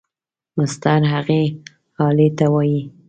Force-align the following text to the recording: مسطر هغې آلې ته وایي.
مسطر 0.57 1.01
هغې 1.13 1.41
آلې 2.07 2.27
ته 2.37 2.45
وایي. 2.53 2.81